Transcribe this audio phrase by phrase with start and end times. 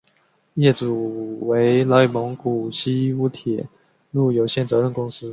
[0.55, 3.69] 业主为内蒙古锡乌铁
[4.09, 5.29] 路有限责任公司。